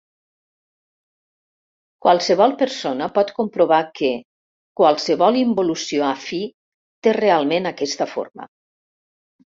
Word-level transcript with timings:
Qualsevol 2.05 2.55
persona 2.61 3.09
pot 3.17 3.33
comprovar 3.41 3.81
que 3.99 4.11
qualsevol 4.81 5.37
involució 5.45 6.09
afí 6.09 6.41
té 7.09 7.15
realment 7.21 7.73
aquesta 7.75 8.13
forma. 8.17 8.49